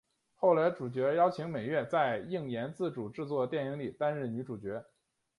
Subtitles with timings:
[0.33, 4.83] 后来主角邀请美月在映研自主制作电影里担任女主角。